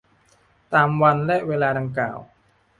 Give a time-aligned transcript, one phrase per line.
[0.73, 2.19] ตามวันและเวลาดังกล่าว